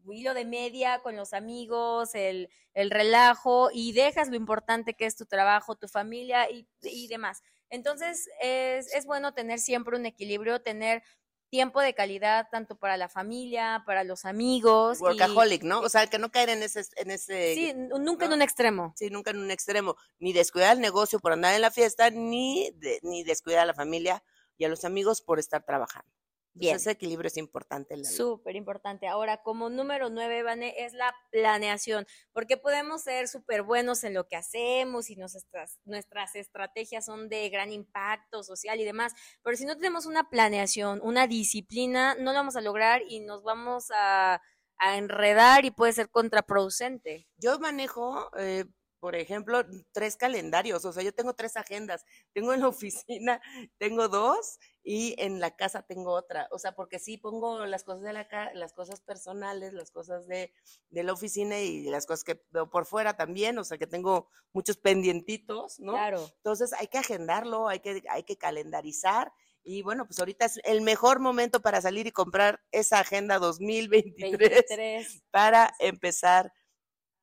hilo 0.09 0.33
de 0.33 0.45
media 0.45 0.99
con 1.03 1.15
los 1.15 1.33
amigos, 1.33 2.15
el, 2.15 2.49
el 2.73 2.91
relajo, 2.91 3.69
y 3.71 3.93
dejas 3.93 4.29
lo 4.29 4.35
importante 4.35 4.95
que 4.95 5.05
es 5.05 5.15
tu 5.15 5.25
trabajo, 5.25 5.75
tu 5.75 5.87
familia 5.87 6.49
y, 6.49 6.67
y 6.81 7.07
demás. 7.07 7.43
Entonces, 7.69 8.27
es, 8.41 8.93
es 8.93 9.05
bueno 9.05 9.33
tener 9.33 9.59
siempre 9.59 9.97
un 9.97 10.05
equilibrio, 10.05 10.61
tener 10.61 11.03
tiempo 11.49 11.81
de 11.81 11.93
calidad 11.93 12.47
tanto 12.51 12.77
para 12.77 12.97
la 12.97 13.09
familia, 13.09 13.83
para 13.85 14.03
los 14.03 14.25
amigos. 14.25 14.99
Workaholic, 14.99 15.63
¿no? 15.63 15.79
O 15.79 15.89
sea, 15.89 16.07
que 16.07 16.19
no 16.19 16.31
caer 16.31 16.49
en 16.49 16.63
ese... 16.63 16.83
En 16.97 17.11
ese 17.11 17.53
sí, 17.55 17.73
nunca 17.75 18.25
en 18.25 18.33
un 18.33 18.41
extremo. 18.41 18.93
Sí, 18.95 19.09
nunca 19.09 19.31
en 19.31 19.39
un 19.39 19.51
extremo. 19.51 19.95
Ni 20.19 20.33
descuidar 20.33 20.75
el 20.75 20.81
negocio 20.81 21.19
por 21.19 21.31
andar 21.31 21.53
en 21.55 21.61
la 21.61 21.71
fiesta, 21.71 22.09
ni, 22.09 22.71
ni 23.01 23.23
descuidar 23.23 23.61
a 23.61 23.65
la 23.65 23.73
familia 23.73 24.23
y 24.57 24.65
a 24.65 24.69
los 24.69 24.85
amigos 24.85 25.21
por 25.21 25.39
estar 25.39 25.63
trabajando. 25.63 26.11
Bien. 26.59 26.75
ese 26.75 26.91
equilibrio 26.91 27.27
es 27.27 27.37
importante 27.37 27.93
en 27.93 28.03
la 28.03 28.09
Súper 28.09 28.55
importante. 28.55 29.07
Ahora, 29.07 29.41
como 29.43 29.69
número 29.69 30.09
nueve, 30.09 30.43
Vane, 30.43 30.73
es 30.77 30.93
la 30.93 31.13
planeación, 31.31 32.05
porque 32.33 32.57
podemos 32.57 33.03
ser 33.03 33.27
súper 33.27 33.63
buenos 33.63 34.03
en 34.03 34.13
lo 34.13 34.27
que 34.27 34.35
hacemos 34.35 35.09
y 35.09 35.15
nuestras, 35.15 35.79
nuestras 35.85 36.35
estrategias 36.35 37.05
son 37.05 37.29
de 37.29 37.49
gran 37.49 37.71
impacto 37.71 38.43
social 38.43 38.79
y 38.79 38.85
demás, 38.85 39.13
pero 39.43 39.57
si 39.57 39.65
no 39.65 39.75
tenemos 39.75 40.05
una 40.05 40.29
planeación, 40.29 40.99
una 41.03 41.27
disciplina, 41.27 42.15
no 42.15 42.31
lo 42.31 42.39
vamos 42.39 42.55
a 42.55 42.61
lograr 42.61 43.01
y 43.07 43.19
nos 43.19 43.43
vamos 43.43 43.87
a, 43.91 44.41
a 44.77 44.97
enredar 44.97 45.65
y 45.65 45.71
puede 45.71 45.93
ser 45.93 46.09
contraproducente. 46.09 47.27
Yo 47.37 47.59
manejo 47.59 48.29
eh, 48.37 48.65
por 48.99 49.15
ejemplo, 49.15 49.63
tres 49.91 50.17
calendarios, 50.17 50.83
o 50.85 50.91
sea, 50.91 51.03
yo 51.03 51.13
tengo 51.13 51.33
tres 51.33 51.55
agendas, 51.55 52.03
tengo 52.33 52.53
en 52.53 52.61
la 52.61 52.67
oficina, 52.69 53.41
tengo 53.77 54.07
dos 54.07 54.59
y 54.89 55.15
en 55.17 55.41
la 55.41 55.51
casa 55.53 55.81
tengo 55.81 56.13
otra, 56.13 56.47
o 56.49 56.59
sea, 56.59 56.73
porque 56.73 56.97
sí 56.97 57.17
pongo 57.17 57.65
las 57.65 57.83
cosas 57.83 58.03
de 58.03 58.13
la 58.13 58.29
casa, 58.29 58.53
las 58.53 58.71
cosas 58.71 59.01
personales, 59.01 59.73
las 59.73 59.91
cosas 59.91 60.27
de, 60.27 60.53
de, 60.91 61.03
la 61.03 61.11
oficina 61.11 61.59
y 61.59 61.89
las 61.89 62.05
cosas 62.05 62.23
que 62.23 62.41
veo 62.51 62.69
por 62.69 62.85
fuera 62.85 63.17
también, 63.17 63.57
o 63.57 63.65
sea, 63.65 63.77
que 63.77 63.85
tengo 63.85 64.29
muchos 64.53 64.77
pendientitos, 64.77 65.77
¿no? 65.81 65.91
Claro. 65.91 66.25
Entonces 66.37 66.71
hay 66.71 66.87
que 66.87 66.99
agendarlo, 66.99 67.67
hay 67.67 67.81
que, 67.81 68.01
hay 68.09 68.23
que 68.23 68.37
calendarizar 68.37 69.33
y 69.61 69.81
bueno, 69.81 70.05
pues 70.05 70.19
ahorita 70.19 70.45
es 70.45 70.61
el 70.63 70.79
mejor 70.79 71.19
momento 71.19 71.61
para 71.61 71.81
salir 71.81 72.07
y 72.07 72.11
comprar 72.11 72.61
esa 72.71 72.99
agenda 72.99 73.39
2023 73.39 74.39
23. 74.39 75.23
para 75.31 75.75
empezar 75.79 76.53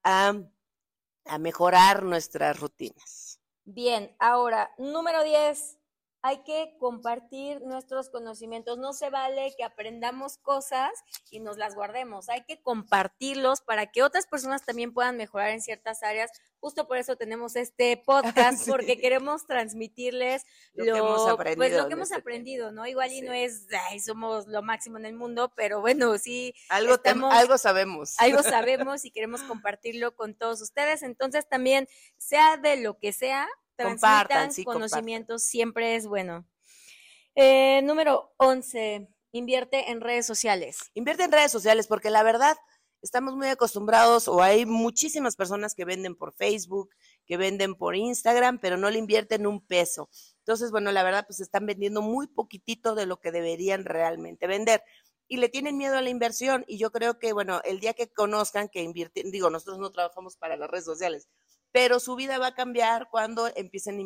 a 0.02 0.35
a 1.26 1.38
mejorar 1.38 2.02
nuestras 2.02 2.61
rutinas. 2.61 3.40
Bien, 3.64 4.14
ahora, 4.18 4.75
número 4.76 5.23
10, 5.25 5.78
hay 6.26 6.43
que 6.43 6.75
compartir 6.78 7.61
nuestros 7.61 8.09
conocimientos. 8.09 8.78
No 8.78 8.95
se 8.95 9.11
vale 9.11 9.52
que 9.59 9.62
aprendamos 9.62 10.38
cosas 10.38 10.90
y 11.31 11.40
nos 11.40 11.59
las 11.59 11.75
guardemos. 11.75 12.31
Hay 12.31 12.45
que 12.47 12.62
compartirlos 12.62 13.61
para 13.61 13.93
que 13.93 14.02
otras 14.02 14.26
personas 14.26 14.64
también 14.64 14.95
puedan 14.95 15.19
mejorar 15.19 15.50
en 15.50 15.61
ciertas 15.61 16.02
áreas. 16.02 16.31
Justo 16.61 16.88
por 16.88 16.97
eso 16.97 17.16
tenemos 17.16 17.57
este 17.57 17.99
podcast, 17.99 18.66
porque 18.71 18.99
queremos 18.99 19.45
transmitirles 19.45 20.47
lo, 20.73 20.85
que 20.95 20.99
hemos 20.99 21.28
aprendido, 21.28 21.57
pues, 21.59 21.73
lo 21.76 21.88
que 21.88 21.93
hemos 21.93 22.11
este 22.11 22.21
aprendido 22.23 22.73
¿no? 22.73 22.87
Igual 22.87 23.12
y 23.12 23.21
no 23.21 23.35
es, 23.35 23.66
ay, 23.90 24.00
somos 24.00 24.47
lo 24.47 24.62
máximo 24.62 24.97
en 24.97 25.04
el 25.04 25.14
mundo, 25.14 25.52
pero 25.54 25.83
bueno, 25.83 26.16
sí. 26.16 26.54
Algo, 26.71 26.97
algo 27.33 27.59
sabemos. 27.59 28.14
Algo 28.19 28.43
sabemos 28.43 29.04
y 29.04 29.11
queremos 29.11 29.43
compartirlo 29.43 30.16
con 30.16 30.35
todos 30.35 30.62
ustedes. 30.62 31.02
Entonces 31.02 31.47
también, 31.47 31.87
sea 32.16 32.57
de 32.57 32.78
lo 32.78 32.99
que 32.99 33.12
sea, 33.12 33.47
transmitan 33.76 34.50
conocimientos, 34.64 35.45
siempre 35.45 35.97
es 35.97 36.07
bueno. 36.07 36.47
Eh, 37.35 37.83
número 37.83 38.33
11, 38.37 39.09
invierte 39.33 39.90
en 39.90 40.00
redes 40.00 40.26
sociales. 40.26 40.90
Invierte 40.95 41.25
en 41.25 41.33
redes 41.33 41.50
sociales 41.50 41.87
porque 41.87 42.11
la 42.11 42.23
verdad 42.23 42.57
estamos 43.02 43.37
muy 43.37 43.49
acostumbrados 43.49 44.28
o 44.28 44.43
hay 44.43 44.64
muchísimas 44.64 45.37
personas 45.37 45.75
que 45.75 45.85
venden 45.85 46.16
por 46.16 46.33
Facebook, 46.35 46.90
que 47.26 47.37
venden 47.37 47.75
por 47.75 47.97
Instagram, 47.97 48.59
pero 48.59 48.76
no 48.76 48.90
le 48.90 48.99
invierten 48.99 49.47
un 49.47 49.61
peso. 49.64 50.09
Entonces, 50.38 50.71
bueno, 50.71 50.90
la 50.90 51.02
verdad, 51.02 51.25
pues 51.26 51.40
están 51.40 51.66
vendiendo 51.66 52.00
muy 52.00 52.26
poquitito 52.28 52.95
de 52.95 53.07
lo 53.07 53.19
que 53.19 53.31
deberían 53.31 53.85
realmente 53.85 54.47
vender 54.47 54.83
y 55.28 55.37
le 55.38 55.49
tienen 55.49 55.76
miedo 55.76 55.97
a 55.97 56.02
la 56.02 56.11
inversión. 56.11 56.64
Y 56.66 56.78
yo 56.78 56.90
creo 56.93 57.19
que, 57.19 57.33
bueno, 57.33 57.61
el 57.64 57.81
día 57.81 57.95
que 57.95 58.09
conozcan 58.09 58.69
que 58.69 58.83
invierten, 58.83 59.31
digo, 59.31 59.50
nosotros 59.50 59.78
no 59.78 59.90
trabajamos 59.90 60.37
para 60.37 60.57
las 60.57 60.71
redes 60.71 60.85
sociales, 60.85 61.28
pero 61.75 61.99
su 61.99 62.14
vida 62.14 62.38
va 62.38 62.47
a 62.47 62.54
cambiar 62.54 63.09
cuando 63.11 63.49
empiecen 63.57 63.97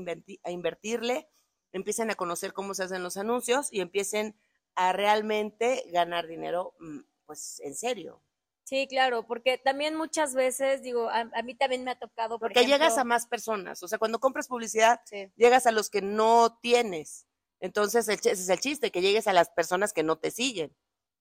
a, 0.43 0.51
invertirle, 0.51 1.29
empiecen 1.71 2.11
a 2.11 2.15
conocer 2.15 2.55
cómo 2.55 2.73
se 2.73 2.85
hacen 2.85 3.03
los 3.03 3.19
anuncios 3.19 3.69
y 3.71 3.83
empiecen 3.83 4.35
a 4.75 4.95
realmente 4.95 5.85
ganar 5.93 6.27
dinero, 6.27 6.75
mm, 6.81 7.01
pues 7.27 7.61
en 7.61 7.75
serio. 7.75 8.23
Sí, 8.65 8.87
claro, 8.89 9.27
porque 9.27 9.59
también 9.59 9.97
muchas 9.97 10.35
veces, 10.35 10.81
digo, 10.81 11.11
a, 11.11 11.27
mí 11.43 11.55
también 11.57 11.85
me 11.85 11.91
ha 11.91 11.99
tocado. 11.99 12.39
porque 12.39 12.65
llegas 12.65 12.97
a 12.97 13.05
más 13.05 13.27
personas, 13.27 13.83
o 13.83 13.89
sea, 13.89 13.99
cuando 13.99 14.19
compras 14.19 14.49
publicidad, 14.49 15.03
llegas 15.37 15.67
a 15.67 15.71
los 15.71 15.91
que 15.91 16.01
no 16.01 16.59
tienes. 16.63 17.27
Entonces, 17.61 18.09
ese 18.09 18.31
es 18.31 18.49
el 18.49 18.61
chiste, 18.61 18.91
que 18.91 19.03
llegues 19.03 19.27
a 19.27 19.35
las 19.35 19.51
personas 19.51 19.93
que 19.93 20.03
no 20.03 20.17
te 20.17 20.31
siguen. 20.31 20.75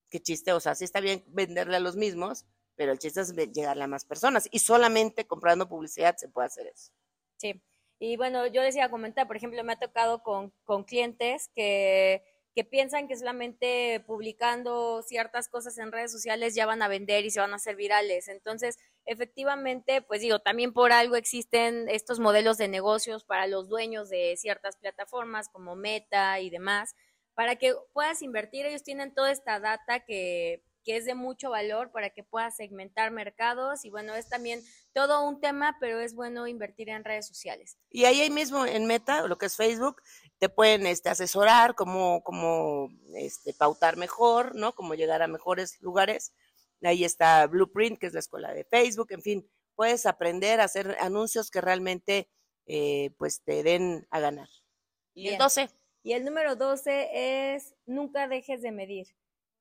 qué 0.09 0.21
chiste, 0.21 0.53
o 0.53 0.61
sea, 0.61 0.75
sí 0.75 0.85
está 0.85 1.01
bien 1.01 1.25
venderle 1.27 1.75
a 1.75 1.81
los 1.81 1.97
mismos, 1.97 2.45
pero 2.77 2.93
el 2.93 2.99
chiste 2.99 3.19
es 3.21 3.33
llegarle 3.33 3.83
a 3.83 3.87
más 3.87 4.05
personas 4.05 4.47
y 4.51 4.59
solamente 4.59 5.27
comprando 5.27 5.67
publicidad 5.67 6.15
se 6.15 6.29
puede 6.29 6.47
hacer 6.47 6.67
eso. 6.67 6.93
Sí, 7.35 7.61
y 7.99 8.15
bueno, 8.15 8.47
yo 8.47 8.61
decía 8.61 8.89
comentar, 8.89 9.27
por 9.27 9.35
ejemplo, 9.35 9.61
me 9.63 9.73
ha 9.73 9.79
tocado 9.79 10.21
con, 10.23 10.53
con 10.63 10.83
clientes 10.83 11.49
que, 11.55 12.23
que 12.57 12.63
piensan 12.63 13.07
que 13.07 13.15
solamente 13.17 14.03
publicando 14.07 15.01
ciertas 15.01 15.49
cosas 15.49 15.77
en 15.79 15.91
redes 15.91 16.11
sociales 16.11 16.55
ya 16.55 16.65
van 16.65 16.81
a 16.81 16.87
vender 16.87 17.25
y 17.25 17.31
se 17.31 17.39
van 17.39 17.53
a 17.53 17.57
hacer 17.57 17.75
virales. 17.75 18.27
Entonces, 18.27 18.77
efectivamente, 19.05 20.01
pues 20.01 20.21
digo, 20.21 20.39
también 20.39 20.73
por 20.73 20.91
algo 20.91 21.15
existen 21.15 21.89
estos 21.89 22.19
modelos 22.19 22.57
de 22.57 22.67
negocios 22.67 23.23
para 23.23 23.47
los 23.47 23.67
dueños 23.67 24.09
de 24.09 24.35
ciertas 24.37 24.75
plataformas 24.77 25.49
como 25.49 25.75
Meta 25.75 26.39
y 26.39 26.49
demás, 26.49 26.95
para 27.33 27.57
que 27.57 27.75
puedas 27.93 28.21
invertir. 28.21 28.65
Ellos 28.65 28.83
tienen 28.83 29.13
toda 29.13 29.31
esta 29.31 29.59
data 29.59 29.99
que, 29.99 30.63
que 30.87 30.95
es 30.95 31.03
de 31.03 31.15
mucho 31.15 31.49
valor 31.49 31.91
para 31.91 32.11
que 32.11 32.23
puedas 32.23 32.55
segmentar 32.55 33.11
mercados 33.11 33.83
y 33.83 33.89
bueno, 33.89 34.15
es 34.15 34.29
también 34.29 34.63
todo 34.93 35.27
un 35.27 35.41
tema, 35.41 35.75
pero 35.81 35.99
es 35.99 36.15
bueno 36.15 36.47
invertir 36.47 36.87
en 36.87 37.03
redes 37.03 37.27
sociales. 37.27 37.77
Y 37.89 38.05
ahí 38.05 38.29
mismo 38.29 38.65
en 38.65 38.85
Meta, 38.85 39.27
lo 39.27 39.37
que 39.37 39.47
es 39.47 39.57
Facebook, 39.57 40.01
te 40.39 40.47
pueden 40.47 40.87
este, 40.87 41.09
asesorar 41.09 41.75
cómo, 41.75 42.23
cómo 42.23 42.87
este, 43.15 43.53
pautar 43.53 43.97
mejor, 43.97 44.55
¿no? 44.55 44.73
Cómo 44.75 44.95
llegar 44.95 45.21
a 45.21 45.27
mejores 45.27 45.81
lugares. 45.81 46.33
Ahí 46.81 47.03
está 47.03 47.45
Blueprint, 47.47 47.99
que 47.99 48.07
es 48.07 48.13
la 48.13 48.21
escuela 48.21 48.53
de 48.53 48.63
Facebook, 48.63 49.07
en 49.09 49.21
fin, 49.21 49.51
puedes 49.75 50.05
aprender 50.05 50.61
a 50.61 50.63
hacer 50.63 50.95
anuncios 51.01 51.51
que 51.51 51.59
realmente 51.59 52.29
eh, 52.65 53.11
pues 53.17 53.43
te 53.43 53.61
den 53.61 54.07
a 54.09 54.21
ganar. 54.21 54.47
Y 55.13 55.27
el 55.27 55.37
12. 55.37 55.69
Y 56.03 56.13
el 56.13 56.23
número 56.23 56.55
12 56.55 57.55
es 57.55 57.75
nunca 57.85 58.29
dejes 58.29 58.61
de 58.61 58.71
medir, 58.71 59.07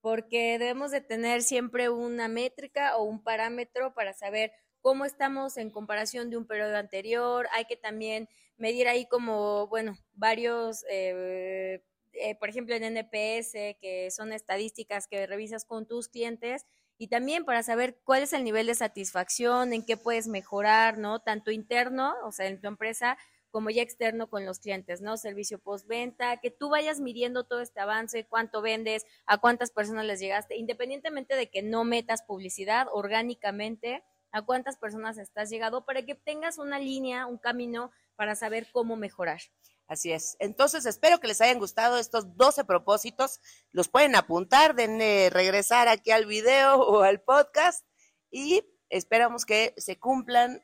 porque 0.06 0.56
debemos 0.60 0.92
de 0.92 1.00
tener 1.00 1.42
siempre 1.42 1.88
una 1.88 2.28
métrica 2.28 2.96
o 2.96 3.02
un 3.02 3.20
parámetro 3.24 3.92
para 3.92 4.12
saber 4.12 4.52
cómo 4.80 5.04
estamos 5.04 5.56
en 5.56 5.68
comparación 5.68 6.30
de 6.30 6.36
un 6.36 6.46
periodo 6.46 6.76
anterior. 6.76 7.48
Hay 7.52 7.64
que 7.64 7.74
también 7.74 8.28
medir 8.56 8.86
ahí 8.86 9.06
como, 9.06 9.66
bueno, 9.66 9.98
varios, 10.14 10.84
eh, 10.88 11.82
eh, 12.12 12.36
por 12.36 12.48
ejemplo, 12.48 12.76
en 12.76 12.84
NPS, 12.84 13.78
que 13.80 14.08
son 14.12 14.32
estadísticas 14.32 15.08
que 15.08 15.26
revisas 15.26 15.64
con 15.64 15.88
tus 15.88 16.06
clientes 16.06 16.66
y 16.98 17.08
también 17.08 17.44
para 17.44 17.64
saber 17.64 17.98
cuál 18.04 18.22
es 18.22 18.32
el 18.32 18.44
nivel 18.44 18.68
de 18.68 18.76
satisfacción, 18.76 19.72
en 19.72 19.84
qué 19.84 19.96
puedes 19.96 20.28
mejorar, 20.28 20.98
¿no? 20.98 21.18
Tanto 21.18 21.50
interno, 21.50 22.14
o 22.22 22.30
sea, 22.30 22.46
en 22.46 22.60
tu 22.60 22.68
empresa, 22.68 23.18
como 23.56 23.70
ya 23.70 23.80
externo 23.80 24.28
con 24.28 24.44
los 24.44 24.58
clientes, 24.58 25.00
¿no? 25.00 25.16
Servicio 25.16 25.58
postventa, 25.58 26.36
que 26.42 26.50
tú 26.50 26.68
vayas 26.68 27.00
midiendo 27.00 27.44
todo 27.44 27.62
este 27.62 27.80
avance, 27.80 28.26
cuánto 28.26 28.60
vendes, 28.60 29.06
a 29.24 29.38
cuántas 29.38 29.70
personas 29.70 30.04
les 30.04 30.20
llegaste, 30.20 30.58
independientemente 30.58 31.36
de 31.36 31.48
que 31.48 31.62
no 31.62 31.82
metas 31.82 32.22
publicidad 32.22 32.86
orgánicamente, 32.92 34.04
a 34.30 34.42
cuántas 34.42 34.76
personas 34.76 35.16
estás 35.16 35.48
llegado 35.48 35.86
para 35.86 36.04
que 36.04 36.14
tengas 36.14 36.58
una 36.58 36.78
línea, 36.78 37.24
un 37.24 37.38
camino 37.38 37.92
para 38.14 38.36
saber 38.36 38.68
cómo 38.72 38.94
mejorar. 38.94 39.40
Así 39.88 40.12
es. 40.12 40.36
Entonces, 40.38 40.84
espero 40.84 41.18
que 41.18 41.28
les 41.28 41.40
hayan 41.40 41.58
gustado 41.58 41.96
estos 41.96 42.36
12 42.36 42.66
propósitos. 42.66 43.40
Los 43.72 43.88
pueden 43.88 44.16
apuntar, 44.16 44.74
den 44.74 44.98
regresar 45.32 45.88
aquí 45.88 46.10
al 46.10 46.26
video 46.26 46.78
o 46.82 47.04
al 47.04 47.22
podcast 47.22 47.86
y 48.30 48.62
esperamos 48.90 49.46
que 49.46 49.72
se 49.78 49.98
cumplan 49.98 50.62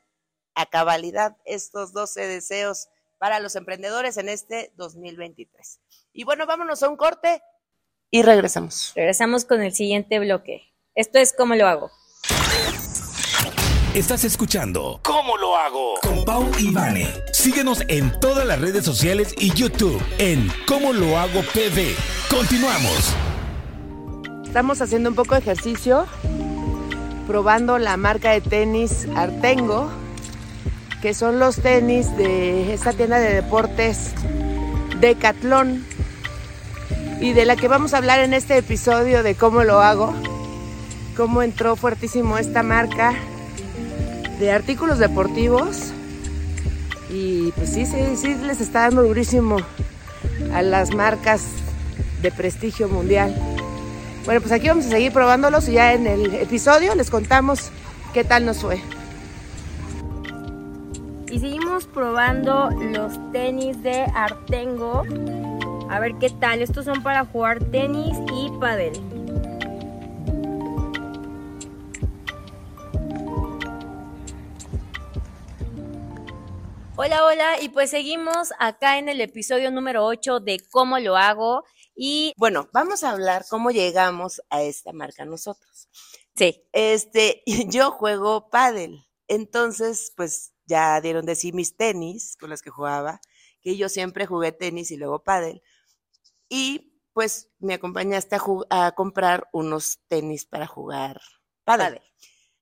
a 0.55 0.65
cabalidad 0.65 1.37
estos 1.45 1.93
12 1.93 2.27
deseos 2.27 2.89
para 3.19 3.39
los 3.39 3.55
emprendedores 3.55 4.17
en 4.17 4.29
este 4.29 4.71
2023. 4.75 5.79
Y 6.11 6.25
bueno, 6.25 6.45
vámonos 6.45 6.83
a 6.83 6.89
un 6.89 6.97
corte 6.97 7.41
y 8.11 8.21
regresamos. 8.21 8.91
Regresamos 8.95 9.45
con 9.45 9.61
el 9.61 9.73
siguiente 9.73 10.19
bloque. 10.19 10.73
Esto 10.93 11.19
es 11.19 11.33
cómo 11.33 11.55
lo 11.55 11.67
hago. 11.67 11.89
Estás 13.95 14.23
escuchando 14.23 14.99
¿Cómo 15.03 15.37
lo 15.37 15.55
hago? 15.55 15.93
Con 16.01 16.25
Pau 16.25 16.51
y 16.57 16.73
Vane. 16.73 17.07
Síguenos 17.31 17.83
en 17.87 18.19
todas 18.19 18.45
las 18.45 18.59
redes 18.59 18.83
sociales 18.83 19.33
y 19.37 19.53
YouTube 19.53 20.01
en 20.17 20.51
¿Cómo 20.67 20.93
lo 20.93 21.17
hago 21.17 21.41
PV. 21.53 21.95
Continuamos. 22.29 23.15
Estamos 24.43 24.81
haciendo 24.81 25.09
un 25.09 25.15
poco 25.15 25.35
de 25.35 25.41
ejercicio, 25.41 26.07
probando 27.25 27.77
la 27.79 27.95
marca 27.97 28.31
de 28.31 28.41
tenis 28.41 29.07
Artengo 29.15 30.02
que 31.03 31.13
son 31.13 31.37
los 31.37 31.57
tenis 31.57 32.15
de 32.15 32.73
esta 32.73 32.93
tienda 32.93 33.19
de 33.19 33.33
deportes 33.33 34.13
Decathlon 35.01 35.85
y 37.19 37.33
de 37.33 37.43
la 37.43 37.57
que 37.57 37.67
vamos 37.67 37.93
a 37.93 37.97
hablar 37.97 38.21
en 38.21 38.33
este 38.33 38.55
episodio 38.55 39.21
de 39.21 39.35
cómo 39.35 39.65
lo 39.65 39.81
hago, 39.81 40.13
cómo 41.17 41.43
entró 41.43 41.75
fuertísimo 41.75 42.37
esta 42.37 42.63
marca 42.63 43.13
de 44.39 44.53
artículos 44.53 44.97
deportivos 44.97 45.91
y 47.09 47.51
pues 47.51 47.71
sí, 47.71 47.85
sí, 47.85 48.15
sí 48.15 48.35
les 48.35 48.61
está 48.61 48.83
dando 48.83 49.03
durísimo 49.03 49.57
a 50.53 50.61
las 50.61 50.95
marcas 50.95 51.43
de 52.21 52.31
prestigio 52.31 52.87
mundial. 52.87 53.35
Bueno, 54.23 54.39
pues 54.39 54.53
aquí 54.53 54.69
vamos 54.69 54.85
a 54.85 54.89
seguir 54.91 55.11
probándolos 55.11 55.67
y 55.67 55.73
ya 55.73 55.91
en 55.91 56.07
el 56.07 56.33
episodio 56.35 56.95
les 56.95 57.09
contamos 57.09 57.71
qué 58.13 58.23
tal 58.23 58.45
nos 58.45 58.59
fue. 58.59 58.81
Probando 61.87 62.69
los 62.69 63.13
tenis 63.31 63.81
de 63.83 64.05
Artengo. 64.13 65.03
A 65.89 65.99
ver 65.99 66.13
qué 66.19 66.29
tal. 66.29 66.61
Estos 66.61 66.85
son 66.85 67.03
para 67.03 67.25
jugar 67.25 67.63
tenis 67.71 68.17
y 68.33 68.49
pádel. 68.59 68.93
Hola, 76.95 77.25
hola, 77.25 77.61
y 77.61 77.69
pues 77.69 77.89
seguimos 77.89 78.51
acá 78.59 78.97
en 78.97 79.09
el 79.09 79.19
episodio 79.19 79.71
número 79.71 80.05
8 80.05 80.39
de 80.39 80.59
cómo 80.71 80.99
lo 80.99 81.17
hago. 81.17 81.65
Y 81.95 82.33
bueno, 82.37 82.69
vamos 82.71 83.03
a 83.03 83.11
hablar 83.11 83.45
cómo 83.49 83.71
llegamos 83.71 84.41
a 84.49 84.61
esta 84.61 84.93
marca 84.93 85.25
nosotros. 85.25 85.89
Sí. 86.35 86.63
Este, 86.71 87.43
yo 87.67 87.91
juego 87.91 88.49
pádel. 88.49 89.05
Entonces, 89.27 90.13
pues 90.15 90.52
ya 90.65 90.99
dieron 91.01 91.25
de 91.25 91.35
sí 91.35 91.51
mis 91.51 91.75
tenis 91.75 92.37
con 92.39 92.49
los 92.49 92.61
que 92.61 92.69
jugaba, 92.69 93.21
que 93.61 93.77
yo 93.77 93.89
siempre 93.89 94.25
jugué 94.25 94.51
tenis 94.51 94.91
y 94.91 94.97
luego 94.97 95.23
pádel. 95.23 95.61
Y 96.49 96.93
pues 97.13 97.49
me 97.59 97.75
acompañaste 97.75 98.37
a, 98.69 98.91
comprar 98.93 99.47
unos 99.53 99.99
tenis 100.07 100.45
para 100.45 100.67
jugar 100.67 101.21
pádel. 101.63 102.01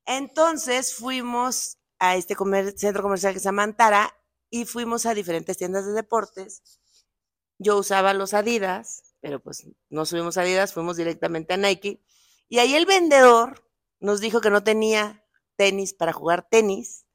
Entonces 0.05 0.93
fuimos 0.93 1.77
a 1.99 2.15
este 2.15 2.35
centro 2.75 3.03
comercial 3.03 3.33
que 3.33 3.39
se 3.39 3.45
llama 3.45 3.63
Antara 3.63 4.13
y 4.49 4.65
fuimos 4.65 5.05
a 5.05 5.13
diferentes 5.13 5.57
tiendas 5.57 5.85
de 5.85 5.93
deportes. 5.93 6.81
Yo 7.57 7.77
usaba 7.77 8.13
los 8.13 8.33
Adidas, 8.33 9.15
pero 9.21 9.39
pues 9.41 9.67
no 9.89 10.05
subimos 10.05 10.37
Adidas, 10.37 10.73
fuimos 10.73 10.97
directamente 10.97 11.53
a 11.53 11.57
Nike. 11.57 12.03
Y 12.49 12.59
ahí 12.59 12.75
el 12.75 12.85
vendedor 12.85 13.63
nos 13.99 14.19
dijo 14.19 14.41
que 14.41 14.49
no 14.49 14.63
tenía 14.63 15.25
tenis 15.55 15.93
para 15.93 16.11
jugar 16.11 16.47
tenis, 16.49 17.05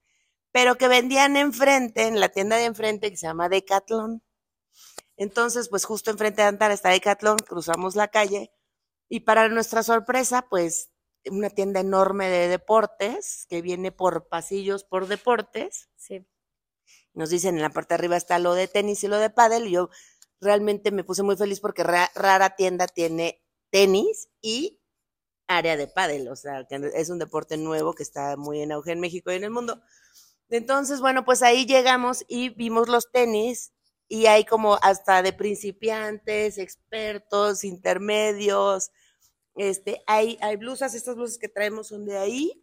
pero 0.56 0.78
que 0.78 0.88
vendían 0.88 1.36
enfrente, 1.36 2.06
en 2.06 2.18
la 2.18 2.30
tienda 2.30 2.56
de 2.56 2.64
enfrente 2.64 3.10
que 3.10 3.18
se 3.18 3.26
llama 3.26 3.50
Decathlon. 3.50 4.22
Entonces, 5.18 5.68
pues 5.68 5.84
justo 5.84 6.10
enfrente 6.10 6.40
de 6.40 6.48
Antara 6.48 6.72
está 6.72 6.88
Decathlon, 6.88 7.36
cruzamos 7.36 7.94
la 7.94 8.08
calle 8.08 8.50
y 9.10 9.20
para 9.20 9.50
nuestra 9.50 9.82
sorpresa, 9.82 10.46
pues 10.48 10.90
una 11.30 11.50
tienda 11.50 11.80
enorme 11.80 12.30
de 12.30 12.48
deportes 12.48 13.44
que 13.50 13.60
viene 13.60 13.92
por 13.92 14.28
pasillos 14.28 14.82
por 14.82 15.08
deportes. 15.08 15.90
Sí. 15.94 16.26
Nos 17.12 17.28
dicen 17.28 17.56
en 17.56 17.60
la 17.60 17.68
parte 17.68 17.88
de 17.88 17.96
arriba 17.96 18.16
está 18.16 18.38
lo 18.38 18.54
de 18.54 18.66
tenis 18.66 19.04
y 19.04 19.08
lo 19.08 19.18
de 19.18 19.28
pádel 19.28 19.66
y 19.66 19.72
yo 19.72 19.90
realmente 20.40 20.90
me 20.90 21.04
puse 21.04 21.22
muy 21.22 21.36
feliz 21.36 21.60
porque 21.60 21.82
rara 21.84 22.56
tienda 22.56 22.86
tiene 22.86 23.44
tenis 23.68 24.30
y 24.40 24.80
área 25.48 25.76
de 25.76 25.86
pádel, 25.86 26.28
o 26.28 26.36
sea, 26.36 26.66
que 26.66 26.80
es 26.94 27.10
un 27.10 27.18
deporte 27.18 27.58
nuevo 27.58 27.94
que 27.94 28.04
está 28.04 28.38
muy 28.38 28.62
en 28.62 28.72
auge 28.72 28.92
en 28.92 29.00
México 29.00 29.30
y 29.30 29.34
en 29.34 29.44
el 29.44 29.50
mundo. 29.50 29.82
Entonces, 30.48 31.00
bueno, 31.00 31.24
pues 31.24 31.42
ahí 31.42 31.66
llegamos 31.66 32.24
y 32.28 32.50
vimos 32.50 32.88
los 32.88 33.10
tenis 33.10 33.72
y 34.08 34.26
hay 34.26 34.44
como 34.44 34.78
hasta 34.82 35.22
de 35.22 35.32
principiantes, 35.32 36.58
expertos, 36.58 37.64
intermedios. 37.64 38.90
Este, 39.56 40.02
hay, 40.06 40.38
hay 40.40 40.56
blusas, 40.56 40.94
estas 40.94 41.16
blusas 41.16 41.38
que 41.38 41.48
traemos 41.48 41.88
son 41.88 42.04
de 42.04 42.18
ahí. 42.18 42.62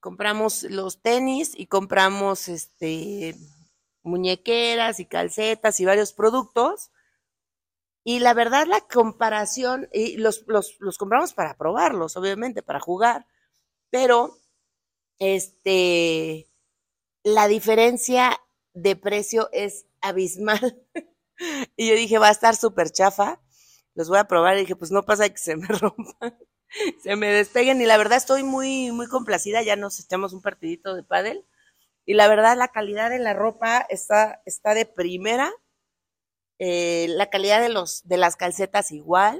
Compramos 0.00 0.64
los 0.64 1.00
tenis 1.00 1.52
y 1.56 1.66
compramos 1.66 2.48
este 2.48 3.34
muñequeras 4.02 5.00
y 5.00 5.06
calcetas 5.06 5.80
y 5.80 5.84
varios 5.84 6.12
productos. 6.12 6.90
Y 8.04 8.20
la 8.20 8.32
verdad, 8.34 8.66
la 8.66 8.80
comparación, 8.80 9.88
y 9.92 10.16
los, 10.16 10.44
los, 10.46 10.76
los 10.80 10.98
compramos 10.98 11.34
para 11.34 11.56
probarlos, 11.56 12.16
obviamente, 12.16 12.62
para 12.62 12.80
jugar, 12.80 13.26
pero 13.90 14.38
este 15.18 16.47
la 17.22 17.48
diferencia 17.48 18.38
de 18.74 18.96
precio 18.96 19.48
es 19.52 19.86
abismal. 20.00 20.82
y 21.76 21.88
yo 21.88 21.94
dije, 21.94 22.18
va 22.18 22.28
a 22.28 22.32
estar 22.32 22.56
súper 22.56 22.90
chafa. 22.90 23.40
Los 23.94 24.08
voy 24.08 24.18
a 24.18 24.28
probar 24.28 24.56
y 24.56 24.60
dije, 24.60 24.76
pues 24.76 24.90
no 24.90 25.04
pasa 25.04 25.28
que 25.28 25.38
se 25.38 25.56
me 25.56 25.66
rompan. 25.68 26.38
se 27.02 27.16
me 27.16 27.28
despeguen 27.28 27.80
y 27.80 27.86
la 27.86 27.96
verdad 27.96 28.18
estoy 28.18 28.42
muy, 28.42 28.92
muy 28.92 29.08
complacida, 29.08 29.62
ya 29.62 29.76
nos 29.76 30.00
echamos 30.00 30.32
un 30.32 30.42
partidito 30.42 30.94
de 30.94 31.02
pádel 31.02 31.46
y 32.08 32.14
la 32.14 32.26
verdad 32.26 32.56
la 32.56 32.68
calidad 32.68 33.10
de 33.10 33.18
la 33.18 33.34
ropa 33.34 33.86
está, 33.90 34.42
está 34.46 34.72
de 34.72 34.86
primera, 34.86 35.52
eh, 36.58 37.06
la 37.10 37.28
calidad 37.28 37.60
de, 37.60 37.68
los, 37.68 38.08
de 38.08 38.16
las 38.16 38.36
calcetas 38.36 38.92
igual, 38.92 39.38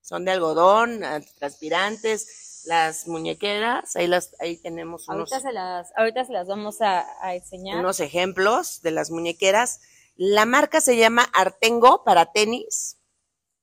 son 0.00 0.24
de 0.24 0.32
algodón, 0.32 1.02
transpirantes, 1.38 2.45
las 2.66 3.06
muñequeras, 3.08 3.96
ahí 3.96 4.06
las, 4.06 4.34
ahí 4.40 4.56
tenemos 4.56 5.08
unos, 5.08 5.32
ahorita 5.32 5.48
se 5.48 5.52
las, 5.52 5.92
ahorita 5.96 6.24
se 6.24 6.32
las 6.32 6.46
vamos 6.48 6.80
a, 6.80 7.06
a 7.20 7.34
enseñar. 7.34 7.78
Unos 7.78 8.00
ejemplos 8.00 8.82
de 8.82 8.90
las 8.90 9.10
muñequeras. 9.10 9.80
La 10.16 10.46
marca 10.46 10.80
se 10.80 10.96
llama 10.96 11.28
Artengo 11.34 12.04
para 12.04 12.32
tenis, 12.32 12.96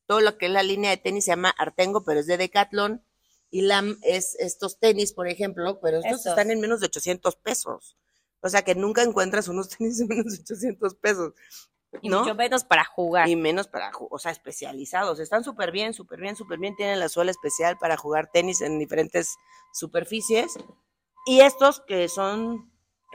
todo 0.06 0.22
lo 0.22 0.38
que 0.38 0.48
es 0.48 0.52
la 0.52 0.64
línea 0.64 0.92
de 0.92 0.98
tenis 0.98 1.26
se 1.26 1.32
llama 1.32 1.50
Artengo, 1.58 2.04
pero 2.04 2.20
es 2.20 2.28
de 2.28 2.38
Decathlon. 2.38 3.04
Y 3.50 3.62
LAM 3.62 4.00
es 4.02 4.36
estos 4.40 4.80
tenis, 4.80 5.14
por 5.14 5.28
ejemplo, 5.28 5.80
pero 5.80 6.00
estos, 6.00 6.26
están 6.26 6.50
en 6.50 6.60
menos 6.60 6.80
de 6.80 6.88
800 6.88 7.36
pesos. 7.36 7.98
O 8.42 8.50
sea 8.50 8.64
que 8.64 8.76
nunca 8.76 9.04
encuentras 9.04 9.48
unos 9.48 9.70
tenis 9.78 10.00
en 10.02 10.08
menos 10.08 10.34
de 10.34 10.42
800 10.42 10.96
pesos. 10.96 11.34
Y 12.02 12.10
mucho 12.10 12.36
menos 12.36 12.64
para 12.64 12.84
jugar. 12.84 13.28
Y 13.30 13.36
menos 13.36 13.68
para, 13.68 13.92
o 14.10 14.20
sea, 14.20 14.32
especializados. 14.32 15.20
Están 15.20 15.44
súper 15.44 15.72
bien, 15.72 15.94
súper 15.94 16.20
bien, 16.20 16.36
súper 16.36 16.60
bien. 16.60 16.76
Tienen 16.76 17.00
la 17.00 17.10
suela 17.10 17.32
especial 17.32 17.78
para 17.78 17.98
jugar 17.98 18.30
tenis 18.32 18.62
en 18.62 18.80
diferentes 18.80 19.36
superficies. 19.74 20.58
Y 21.26 21.42
estos 21.42 21.82
que 21.82 22.10
son... 22.10 22.72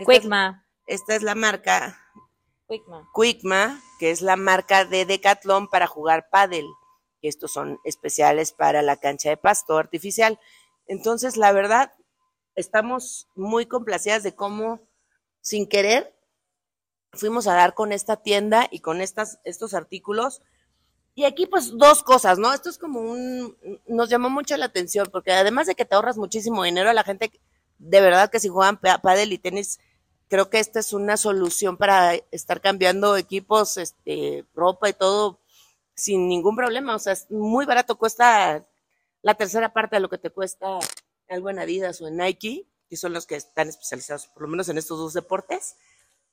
Quickma. 0.06 0.66
Esta 0.86 1.14
es 1.14 1.22
la 1.22 1.34
marca... 1.34 1.98
Quickma. 2.68 3.08
Quickma, 3.14 3.82
que 3.98 4.10
es 4.10 4.22
la 4.22 4.36
marca 4.36 4.84
de 4.84 5.06
Decathlon 5.06 5.68
para 5.68 5.86
jugar 5.86 6.28
pádel 6.30 6.66
estos 7.22 7.52
son 7.52 7.80
especiales 7.84 8.52
para 8.52 8.82
la 8.82 8.96
cancha 8.96 9.30
de 9.30 9.36
pasto 9.36 9.76
artificial. 9.76 10.38
Entonces, 10.86 11.36
la 11.36 11.52
verdad, 11.52 11.92
estamos 12.54 13.28
muy 13.34 13.66
complacidas 13.66 14.22
de 14.22 14.34
cómo, 14.34 14.80
sin 15.40 15.68
querer, 15.68 16.14
fuimos 17.12 17.46
a 17.46 17.54
dar 17.54 17.74
con 17.74 17.92
esta 17.92 18.16
tienda 18.16 18.68
y 18.70 18.80
con 18.80 19.00
estos 19.00 19.74
artículos. 19.74 20.42
Y 21.14 21.24
aquí, 21.24 21.46
pues, 21.46 21.76
dos 21.76 22.02
cosas, 22.02 22.38
¿no? 22.38 22.52
Esto 22.54 22.70
es 22.70 22.78
como 22.78 23.00
un, 23.00 23.56
nos 23.88 24.08
llamó 24.08 24.30
mucho 24.30 24.56
la 24.56 24.66
atención, 24.66 25.08
porque 25.10 25.32
además 25.32 25.66
de 25.66 25.74
que 25.74 25.84
te 25.84 25.94
ahorras 25.94 26.16
muchísimo 26.16 26.62
dinero, 26.62 26.90
a 26.90 26.94
la 26.94 27.02
gente, 27.02 27.32
de 27.78 28.00
verdad 28.00 28.30
que 28.30 28.38
si 28.38 28.48
juegan 28.48 28.78
pádel 28.78 29.32
y 29.32 29.38
tenis, 29.38 29.80
creo 30.28 30.48
que 30.50 30.60
esta 30.60 30.78
es 30.78 30.92
una 30.92 31.16
solución 31.16 31.76
para 31.76 32.14
estar 32.30 32.60
cambiando 32.60 33.16
equipos, 33.16 33.78
este, 33.78 34.44
ropa 34.54 34.88
y 34.88 34.92
todo 34.92 35.40
sin 35.94 36.28
ningún 36.28 36.54
problema. 36.54 36.94
O 36.94 36.98
sea, 36.98 37.14
es 37.14 37.30
muy 37.30 37.66
barato, 37.66 37.98
cuesta 37.98 38.64
la 39.22 39.34
tercera 39.34 39.72
parte 39.72 39.96
de 39.96 40.00
lo 40.00 40.08
que 40.08 40.18
te 40.18 40.30
cuesta 40.30 40.78
algo 41.28 41.50
en 41.50 41.58
Adidas 41.58 42.00
o 42.00 42.08
en 42.08 42.16
Nike, 42.16 42.66
que 42.88 42.96
son 42.96 43.12
los 43.12 43.26
que 43.26 43.36
están 43.36 43.68
especializados 43.68 44.28
por 44.28 44.42
lo 44.42 44.48
menos 44.48 44.68
en 44.68 44.78
estos 44.78 44.98
dos 44.98 45.14
deportes. 45.14 45.76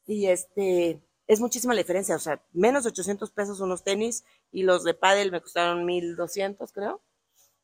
Y 0.05 0.27
este, 0.27 1.01
es 1.27 1.39
muchísima 1.39 1.73
la 1.73 1.79
diferencia, 1.79 2.15
o 2.15 2.19
sea, 2.19 2.43
menos 2.53 2.83
de 2.83 2.89
800 2.89 3.31
pesos 3.31 3.59
unos 3.59 3.83
tenis 3.83 4.23
y 4.51 4.63
los 4.63 4.83
de 4.83 4.93
pádel 4.93 5.31
me 5.31 5.41
costaron 5.41 5.85
1200, 5.85 6.71
creo. 6.71 7.01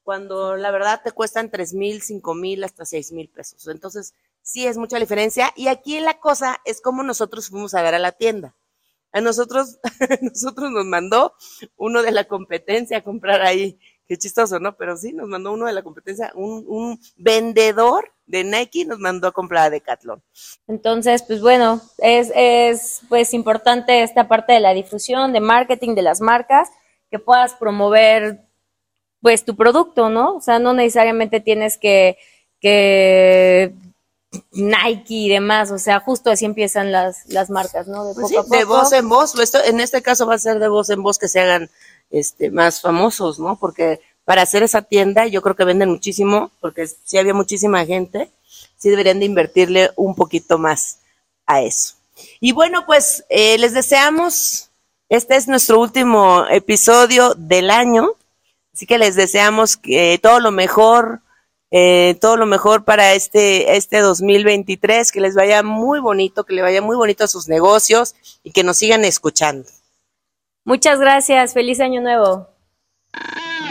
Cuando 0.04 0.56
la 0.58 0.72
verdad 0.72 1.02
te 1.04 1.12
cuestan 1.12 1.52
3000, 1.52 2.02
5000 2.02 2.64
hasta 2.64 2.86
6000 2.86 3.30
pesos. 3.30 3.68
Entonces, 3.68 4.16
sí 4.42 4.66
es 4.66 4.78
mucha 4.78 4.98
diferencia 4.98 5.54
y 5.56 5.68
aquí 5.68 6.00
la 6.00 6.20
cosa 6.20 6.60
es 6.66 6.82
como 6.82 7.04
nosotros 7.04 7.50
fuimos 7.50 7.76
a 7.76 7.84
ver 7.84 7.94
a 7.94 8.00
la 8.00 8.12
tienda 8.12 8.56
a 9.12 9.22
nosotros, 9.22 9.80
nosotros 10.22 10.72
nos 10.72 10.86
mandó 10.86 11.34
uno 11.78 12.02
de 12.02 12.12
la 12.12 12.26
competencia 12.26 12.98
a 12.98 13.04
comprar 13.04 13.42
ahí. 13.42 13.80
Qué 14.12 14.18
chistoso, 14.18 14.60
¿no? 14.60 14.75
Pero 14.75 14.98
sí, 14.98 15.13
nos 15.13 15.30
mandó 15.30 15.53
uno 15.53 15.68
de 15.68 15.72
la 15.72 15.84
competencia, 15.84 16.34
un, 16.36 16.65
un 16.68 17.00
vendedor 17.15 18.12
de 18.25 18.44
Nike 18.44 18.84
nos 18.84 19.00
mandó 19.00 19.30
a 19.30 19.32
comprar 19.32 19.63
a 19.63 19.70
Decathlon. 19.70 20.22
Entonces, 20.68 21.24
pues 21.24 21.40
bueno, 21.40 21.79
es, 22.00 22.29
es 22.36 23.03
pues 23.07 23.33
importante 23.33 24.03
esta 24.03 24.27
parte 24.27 24.51
de 24.51 24.59
la 24.59 24.74
difusión, 24.74 25.31
de 25.31 25.40
marketing 25.40 25.96
de 25.96 26.01
las 26.01 26.20
marcas, 26.20 26.68
que 27.09 27.20
puedas 27.20 27.53
promover 27.53 28.42
pues 29.22 29.46
tu 29.46 29.55
producto, 29.55 30.09
¿no? 30.09 30.36
O 30.36 30.42
sea, 30.42 30.59
no 30.59 30.74
necesariamente 30.74 31.40
tienes 31.40 31.77
que, 31.77 32.18
que 32.59 33.74
Nike 34.51 35.14
y 35.14 35.29
demás, 35.29 35.72
o 35.72 35.79
sea, 35.79 36.01
justo 36.01 36.31
así 36.31 36.44
empiezan 36.44 36.92
las, 36.92 37.29
las 37.29 37.50
marcas, 37.50 37.88
¿no? 37.88 38.03
De, 38.03 38.14
pues 38.14 38.29
de 38.29 38.66
voz 38.66 38.92
en 38.92 39.07
voz, 39.07 39.33
en 39.66 39.79
este 39.79 40.01
caso 40.01 40.27
va 40.27 40.33
a 40.33 40.40
ser 40.40 40.59
de 40.59 40.68
voz 40.68 40.90
en 40.90 41.01
voz 41.01 41.18
que 41.18 41.29
se 41.29 41.40
hagan 41.40 41.70
este, 42.12 42.52
más 42.52 42.82
famosos, 42.82 43.40
¿no? 43.40 43.58
Porque 43.58 44.00
para 44.26 44.44
hacer 44.44 44.64
esa 44.64 44.82
tienda 44.82 45.28
yo 45.28 45.42
creo 45.42 45.56
que 45.56 45.64
venden 45.64 45.90
muchísimo, 45.90 46.52
porque 46.60 46.88
si 46.88 47.18
había 47.18 47.34
muchísima 47.34 47.86
gente, 47.86 48.30
sí 48.78 48.90
deberían 48.90 49.20
de 49.20 49.26
invertirle 49.26 49.92
un 49.96 50.16
poquito 50.16 50.58
más 50.58 51.00
a 51.46 51.62
eso. 51.62 51.96
Y 52.40 52.52
bueno, 52.52 52.86
pues 52.86 53.26
eh, 53.30 53.58
les 53.58 53.74
deseamos, 53.74 54.70
este 55.10 55.36
es 55.36 55.48
nuestro 55.48 55.80
último 55.80 56.46
episodio 56.50 57.34
del 57.36 57.72
año, 57.72 58.12
así 58.74 58.86
que 58.86 58.98
les 58.98 59.16
deseamos 59.16 59.78
que 59.78 60.20
todo 60.22 60.40
lo 60.40 60.52
mejor, 60.52 61.22
eh, 61.72 62.18
todo 62.22 62.38
lo 62.38 62.46
mejor 62.46 62.84
para 62.84 63.14
este, 63.14 63.76
este 63.76 64.00
2023, 64.00 65.12
que 65.12 65.22
les 65.22 65.36
vaya 65.36 65.64
muy 65.64 66.00
bonito, 66.00 66.44
que 66.44 66.54
le 66.54 66.62
vaya 66.62 66.82
muy 66.82 66.96
bonito 66.96 67.24
a 67.24 67.28
sus 67.28 67.48
negocios 67.48 68.16
y 68.44 68.52
que 68.52 68.64
nos 68.64 68.78
sigan 68.78 69.04
escuchando. 69.04 69.68
Muchas 70.64 71.00
gracias, 71.00 71.54
feliz 71.54 71.80
año 71.80 72.02
nuevo. 72.02 72.48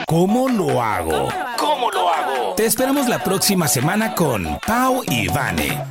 ¿Cómo 0.09 0.49
lo 0.49 0.83
hago? 0.83 1.29
¿Cómo 1.57 1.91
lo 1.93 2.09
hago? 2.09 2.55
Te 2.57 2.67
esperamos 2.67 3.09
la 3.09 3.23
próxima 3.23 3.69
semana 3.69 4.15
con 4.17 4.59
Pau 4.67 5.03
y 5.07 5.29
Vane. 5.29 5.85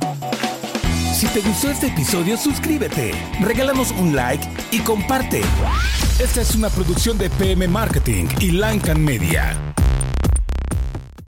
Si 1.14 1.26
te 1.28 1.40
gustó 1.40 1.70
este 1.70 1.86
episodio, 1.86 2.36
suscríbete, 2.36 3.12
regálanos 3.40 3.92
un 3.92 4.14
like 4.14 4.46
y 4.70 4.80
comparte. 4.80 5.40
Esta 6.18 6.42
es 6.42 6.54
una 6.54 6.68
producción 6.68 7.16
de 7.16 7.30
PM 7.30 7.66
Marketing 7.66 8.26
y 8.38 8.50
Lancan 8.52 9.02
Media. 9.02 9.56